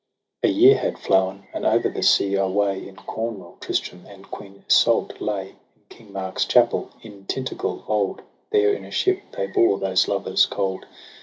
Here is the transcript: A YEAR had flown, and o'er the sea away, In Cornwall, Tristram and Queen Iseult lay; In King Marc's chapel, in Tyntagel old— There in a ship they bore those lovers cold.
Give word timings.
A 0.41 0.47
YEAR 0.47 0.77
had 0.79 0.97
flown, 0.97 1.45
and 1.53 1.63
o'er 1.63 1.77
the 1.87 2.01
sea 2.01 2.33
away, 2.33 2.87
In 2.87 2.95
Cornwall, 2.95 3.57
Tristram 3.59 4.07
and 4.07 4.31
Queen 4.31 4.63
Iseult 4.67 5.21
lay; 5.21 5.49
In 5.75 5.81
King 5.89 6.11
Marc's 6.11 6.45
chapel, 6.45 6.89
in 7.03 7.25
Tyntagel 7.27 7.83
old— 7.87 8.23
There 8.51 8.73
in 8.73 8.83
a 8.83 8.89
ship 8.89 9.21
they 9.37 9.45
bore 9.45 9.77
those 9.77 10.07
lovers 10.07 10.47
cold. 10.47 10.87